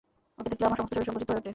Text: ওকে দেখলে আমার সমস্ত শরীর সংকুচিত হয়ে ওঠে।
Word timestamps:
ওকে 0.39 0.49
দেখলে 0.51 0.65
আমার 0.67 0.77
সমস্ত 0.79 0.93
শরীর 0.95 1.07
সংকুচিত 1.07 1.29
হয়ে 1.31 1.41
ওঠে। 1.41 1.49